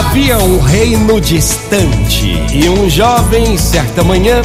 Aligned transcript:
Havia 0.00 0.38
um 0.38 0.58
reino 0.58 1.20
distante 1.20 2.42
e 2.54 2.70
um 2.70 2.88
jovem, 2.88 3.58
certa 3.58 4.02
manhã, 4.02 4.40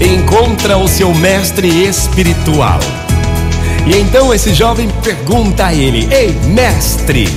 encontra 0.00 0.78
o 0.78 0.88
seu 0.88 1.14
mestre 1.14 1.68
espiritual. 1.86 2.80
E 3.86 3.94
então 3.98 4.32
esse 4.32 4.54
jovem 4.54 4.88
pergunta 5.02 5.66
a 5.66 5.74
ele: 5.74 6.08
Ei, 6.10 6.32
mestre, 6.46 7.28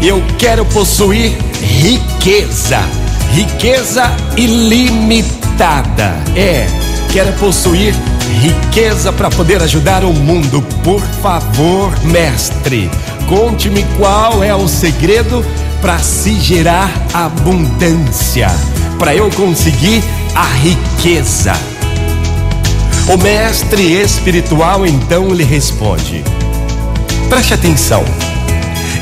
eu 0.00 0.22
quero 0.38 0.64
possuir 0.64 1.36
riqueza, 1.60 2.78
riqueza 3.32 4.04
ilimitada. 4.36 6.22
É, 6.36 6.68
quero 7.12 7.32
possuir 7.32 7.92
riqueza 8.40 9.12
para 9.12 9.28
poder 9.28 9.60
ajudar 9.60 10.04
o 10.04 10.12
mundo. 10.12 10.62
Por 10.84 11.02
favor, 11.20 11.92
mestre, 12.04 12.88
conte-me 13.28 13.84
qual 13.98 14.42
é 14.44 14.54
o 14.54 14.68
segredo 14.68 15.44
para 15.80 15.98
se 15.98 16.38
gerar 16.38 16.90
abundância, 17.12 18.48
para 18.98 19.14
eu 19.14 19.30
conseguir 19.30 20.02
a 20.34 20.44
riqueza. 20.44 21.52
O 23.12 23.16
mestre 23.16 23.94
espiritual 24.00 24.86
então 24.86 25.32
lhe 25.32 25.44
responde: 25.44 26.22
Preste 27.28 27.54
atenção. 27.54 28.04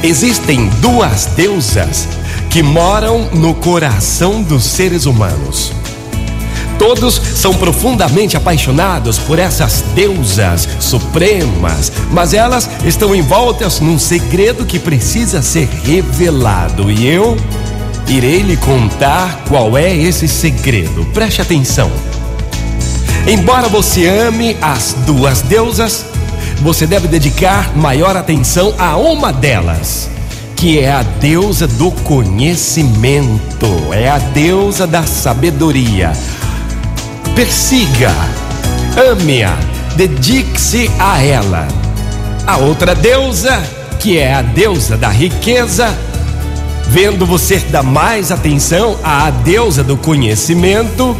Existem 0.03 0.69
duas 0.81 1.27
deusas 1.27 2.09
que 2.49 2.63
moram 2.63 3.29
no 3.33 3.55
coração 3.55 4.43
dos 4.43 4.65
seres 4.65 5.07
humanos. 5.07 5.73
Todos 6.79 7.21
são 7.35 7.53
profundamente 7.55 8.37
apaixonados 8.37 9.19
por 9.19 9.39
essas 9.39 9.83
deusas 9.95 10.69
supremas, 10.79 11.91
mas 12.13 12.33
elas 12.33 12.71
estão 12.85 13.15
envoltas 13.15 13.81
num 13.81 13.99
segredo 13.99 14.65
que 14.65 14.79
precisa 14.79 15.43
ser 15.43 15.69
revelado. 15.85 16.91
E 16.91 17.07
eu 17.07 17.37
irei 18.07 18.43
lhe 18.43 18.57
contar 18.57 19.43
qual 19.49 19.77
é 19.77 19.95
esse 19.95 20.29
segredo. 20.29 21.05
Preste 21.13 21.43
atenção. 21.43 21.91
Embora 23.27 23.69
você 23.69 24.07
ame 24.07 24.57
as 24.63 24.95
duas 25.05 25.43
deusas, 25.43 26.07
você 26.63 26.87
deve 26.87 27.09
dedicar 27.09 27.77
maior 27.77 28.17
atenção 28.17 28.73
a 28.79 28.97
uma 28.97 29.33
delas, 29.33 30.09
que 30.55 30.79
é 30.79 30.93
a 30.93 31.03
deusa 31.03 31.67
do 31.67 31.91
conhecimento, 31.91 33.67
é 33.93 34.09
a 34.09 34.19
deusa 34.19 34.87
da 34.87 35.03
sabedoria 35.03 36.13
persiga, 37.35 38.13
ame-a, 39.11 39.57
dedique-se 39.97 40.91
a 40.99 41.23
ela. 41.23 41.69
A 42.47 42.57
outra 42.57 42.95
deusa, 42.95 43.63
que 43.99 44.19
é 44.19 44.35
a 44.35 44.43
deusa 44.43 44.97
da 44.97 45.09
riqueza, 45.09 45.97
vendo 46.89 47.27
você 47.27 47.59
dar 47.59 47.83
mais 47.83 48.33
atenção 48.33 48.97
à 49.05 49.31
deusa 49.31 49.85
do 49.85 49.97
conhecimento, 49.97 51.17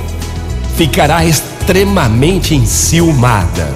ficará 0.77 1.25
extremamente 1.25 2.55
enciumada. 2.55 3.69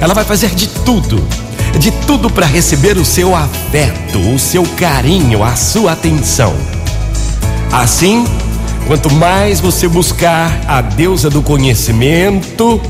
Ela 0.00 0.14
vai 0.14 0.24
fazer 0.24 0.50
de 0.50 0.66
tudo, 0.66 1.24
de 1.78 1.90
tudo 2.06 2.28
para 2.28 2.46
receber 2.46 2.96
o 2.96 3.04
seu 3.04 3.36
afeto, 3.36 4.18
o 4.34 4.38
seu 4.38 4.64
carinho, 4.76 5.44
a 5.44 5.54
sua 5.54 5.92
atenção. 5.92 6.54
Assim, 7.70 8.26
Quanto 8.86 9.10
mais 9.12 9.60
você 9.60 9.86
buscar 9.86 10.60
a 10.66 10.80
deusa 10.80 11.30
do 11.30 11.40
conhecimento, 11.40 12.80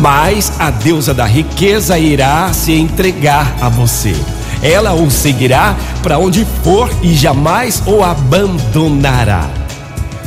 mais 0.00 0.52
a 0.58 0.70
deusa 0.70 1.14
da 1.14 1.24
riqueza 1.24 1.98
irá 1.98 2.52
se 2.52 2.72
entregar 2.72 3.56
a 3.60 3.68
você. 3.68 4.14
Ela 4.62 4.92
o 4.92 5.10
seguirá 5.10 5.76
para 6.02 6.18
onde 6.18 6.44
for 6.64 6.90
e 7.00 7.14
jamais 7.14 7.82
o 7.86 8.02
abandonará. 8.02 9.48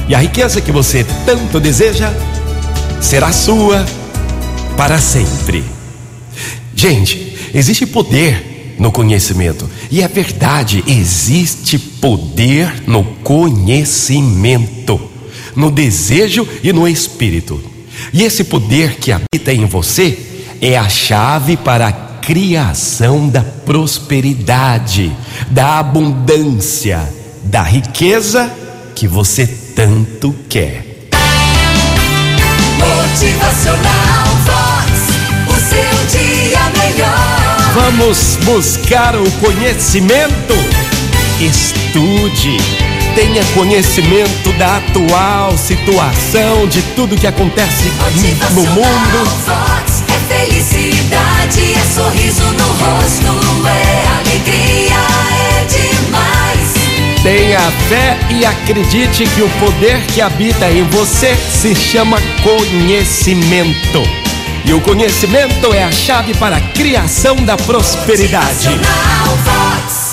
E 0.07 0.15
a 0.15 0.19
riqueza 0.19 0.61
que 0.61 0.71
você 0.71 1.05
tanto 1.25 1.59
deseja 1.59 2.11
será 3.01 3.31
sua 3.31 3.85
para 4.77 4.97
sempre. 4.97 5.63
Gente, 6.73 7.51
existe 7.53 7.85
poder 7.85 8.75
no 8.79 8.91
conhecimento. 8.91 9.69
E 9.91 10.01
é 10.01 10.07
verdade, 10.07 10.81
existe 10.87 11.77
poder 11.77 12.83
no 12.87 13.03
conhecimento, 13.03 14.97
no 15.53 15.69
desejo 15.69 16.47
e 16.63 16.71
no 16.71 16.87
espírito. 16.87 17.61
E 18.13 18.23
esse 18.23 18.45
poder 18.45 18.95
que 18.95 19.11
habita 19.11 19.51
em 19.51 19.65
você 19.65 20.17
é 20.61 20.77
a 20.77 20.87
chave 20.87 21.57
para 21.57 21.87
a 21.87 21.91
criação 21.91 23.27
da 23.27 23.41
prosperidade, 23.41 25.11
da 25.49 25.79
abundância, 25.79 27.01
da 27.43 27.61
riqueza 27.61 28.49
que 28.95 29.09
você 29.09 29.45
tanto 29.75 30.33
quer. 30.47 31.09
Motivacional 32.77 34.00
Vamos 37.97 38.37
buscar 38.45 39.15
o 39.15 39.29
conhecimento? 39.31 40.53
Estude. 41.41 42.57
Tenha 43.15 43.43
conhecimento 43.53 44.53
da 44.53 44.77
atual 44.77 45.57
situação, 45.57 46.67
de 46.67 46.81
tudo 46.95 47.17
que 47.17 47.27
acontece 47.27 47.91
no 48.51 48.63
mundo. 48.63 49.29
Vox 49.45 50.03
é 50.07 50.33
felicidade, 50.33 51.73
é 51.73 51.93
sorriso 51.93 52.43
no 52.53 52.63
rosto, 52.63 53.67
é 53.67 54.07
alegria, 54.19 54.95
é 55.35 55.65
demais. 55.65 56.73
Tenha 57.21 57.59
fé 57.89 58.17
e 58.29 58.45
acredite 58.45 59.25
que 59.25 59.41
o 59.41 59.49
poder 59.59 59.99
que 60.07 60.21
habita 60.21 60.71
em 60.71 60.83
você 60.85 61.35
se 61.35 61.75
chama 61.75 62.17
conhecimento. 62.41 64.20
E 64.63 64.73
o 64.73 64.81
conhecimento 64.81 65.73
é 65.73 65.83
a 65.83 65.91
chave 65.91 66.33
para 66.35 66.57
a 66.57 66.61
criação 66.61 67.35
da 67.37 67.57
prosperidade. 67.57 68.69